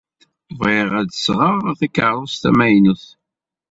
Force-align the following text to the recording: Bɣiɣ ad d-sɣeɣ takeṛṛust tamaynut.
Bɣiɣ 0.57 0.89
ad 0.99 1.07
d-sɣeɣ 1.09 1.55
takeṛṛust 1.79 2.39
tamaynut. 2.41 3.05